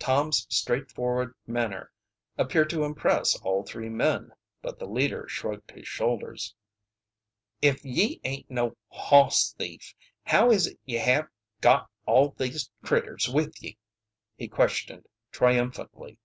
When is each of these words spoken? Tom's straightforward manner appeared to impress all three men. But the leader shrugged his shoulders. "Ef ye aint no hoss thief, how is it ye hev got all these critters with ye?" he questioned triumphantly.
Tom's 0.00 0.44
straightforward 0.50 1.32
manner 1.46 1.92
appeared 2.36 2.68
to 2.70 2.82
impress 2.82 3.38
all 3.42 3.62
three 3.62 3.88
men. 3.88 4.32
But 4.60 4.80
the 4.80 4.88
leader 4.88 5.28
shrugged 5.28 5.70
his 5.70 5.86
shoulders. 5.86 6.52
"Ef 7.62 7.84
ye 7.84 8.20
aint 8.24 8.50
no 8.50 8.76
hoss 8.88 9.52
thief, 9.56 9.94
how 10.24 10.50
is 10.50 10.66
it 10.66 10.80
ye 10.84 10.96
hev 10.96 11.28
got 11.60 11.88
all 12.06 12.30
these 12.30 12.68
critters 12.82 13.28
with 13.32 13.62
ye?" 13.62 13.78
he 14.36 14.48
questioned 14.48 15.06
triumphantly. 15.30 16.18